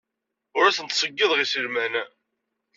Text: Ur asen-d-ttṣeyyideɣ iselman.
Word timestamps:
Ur 0.57 0.63
asen-d-ttṣeyyideɣ 0.65 1.39
iselman. 1.41 1.93